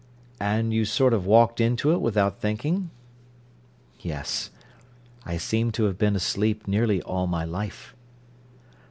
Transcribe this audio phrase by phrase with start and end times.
[0.39, 2.89] "And you sort of walked into it without thinking?"
[3.99, 4.49] "Yes.
[5.27, 7.93] I seemed to have been asleep nearly all my life."